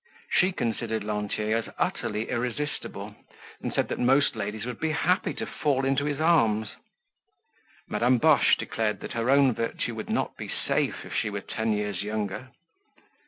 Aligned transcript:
She 0.31 0.51
considered 0.51 1.03
Lantier 1.03 1.55
as 1.55 1.69
utterly 1.77 2.27
irresistible 2.31 3.15
and 3.61 3.71
said 3.71 3.87
that 3.89 3.99
most 3.99 4.35
ladies 4.35 4.65
would 4.65 4.79
be 4.79 4.93
happy 4.93 5.31
to 5.35 5.45
fall 5.45 5.85
into 5.85 6.05
his 6.05 6.19
arms. 6.19 6.69
Madame 7.87 8.17
Boche 8.17 8.57
declared 8.57 8.99
that 9.01 9.13
her 9.13 9.29
own 9.29 9.53
virtue 9.53 9.93
would 9.93 10.09
not 10.09 10.35
be 10.37 10.49
safe 10.49 11.05
if 11.05 11.13
she 11.13 11.29
were 11.29 11.39
ten 11.41 11.73
years 11.73 12.01
younger. 12.01 12.47